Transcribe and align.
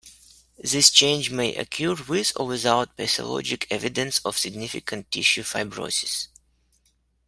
This 0.57 0.89
change 0.89 1.29
may 1.29 1.53
occur 1.53 1.93
with 1.93 2.33
or 2.35 2.47
without 2.47 2.97
pathologic 2.97 3.67
evidence 3.69 4.17
of 4.25 4.35
significant 4.35 5.11
tissue 5.11 5.43
fibrosis. 5.43 6.27